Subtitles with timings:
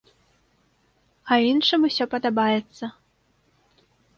[1.31, 2.85] А іншым усё падабаецца.